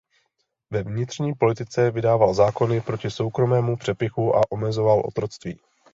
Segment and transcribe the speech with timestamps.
[0.73, 5.59] Ve vnitřní politice vydával zákony proti soukromému přepychu a omezoval otroctví.